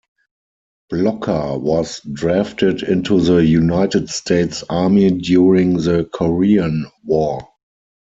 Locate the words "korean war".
6.11-7.47